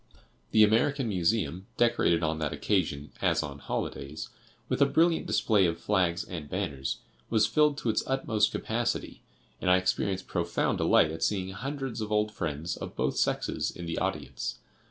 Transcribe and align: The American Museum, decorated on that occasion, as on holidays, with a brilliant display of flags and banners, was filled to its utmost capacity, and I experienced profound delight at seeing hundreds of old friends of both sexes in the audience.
The 0.49 0.63
American 0.63 1.09
Museum, 1.09 1.67
decorated 1.77 2.23
on 2.23 2.39
that 2.39 2.53
occasion, 2.53 3.11
as 3.21 3.43
on 3.43 3.59
holidays, 3.59 4.29
with 4.67 4.81
a 4.81 4.87
brilliant 4.87 5.27
display 5.27 5.67
of 5.67 5.77
flags 5.77 6.23
and 6.23 6.49
banners, 6.49 6.97
was 7.29 7.45
filled 7.45 7.77
to 7.77 7.89
its 7.91 8.03
utmost 8.07 8.51
capacity, 8.51 9.21
and 9.61 9.69
I 9.69 9.77
experienced 9.77 10.25
profound 10.25 10.79
delight 10.79 11.11
at 11.11 11.21
seeing 11.21 11.49
hundreds 11.51 12.01
of 12.01 12.11
old 12.11 12.31
friends 12.31 12.75
of 12.75 12.95
both 12.95 13.15
sexes 13.15 13.69
in 13.69 13.85
the 13.85 13.99
audience. 13.99 14.57